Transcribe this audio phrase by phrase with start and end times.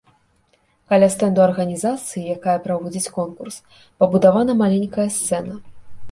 [0.91, 3.55] Каля стэнду арганізацыі, якая праводзіць конкурс,
[4.05, 5.53] пабудавана маленькая сцэна.